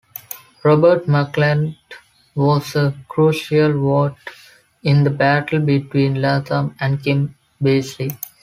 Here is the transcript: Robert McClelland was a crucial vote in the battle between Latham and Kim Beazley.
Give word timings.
Robert 0.63 1.05
McClelland 1.05 1.75
was 2.33 2.75
a 2.75 2.95
crucial 3.07 3.71
vote 3.79 4.15
in 4.81 5.03
the 5.03 5.11
battle 5.11 5.59
between 5.59 6.19
Latham 6.19 6.75
and 6.79 7.03
Kim 7.03 7.35
Beazley. 7.61 8.17